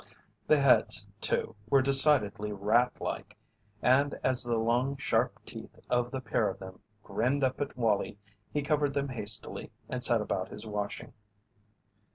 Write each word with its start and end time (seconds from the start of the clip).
The 0.47 0.59
heads, 0.59 1.05
too, 1.19 1.55
were 1.69 1.83
decidedly 1.83 2.51
rat 2.51 2.91
like, 2.99 3.37
and 3.83 4.15
as 4.23 4.43
the 4.43 4.57
long, 4.57 4.97
sharp 4.97 5.37
teeth 5.45 5.79
of 5.91 6.09
the 6.09 6.21
pair 6.21 6.49
of 6.49 6.57
them 6.57 6.79
grinned 7.03 7.43
up 7.43 7.61
at 7.61 7.77
Wallie 7.77 8.17
he 8.51 8.63
covered 8.63 8.95
them 8.95 9.09
hastily 9.09 9.69
and 9.87 10.03
set 10.03 10.19
about 10.19 10.49
his 10.49 10.65
washing. 10.65 11.13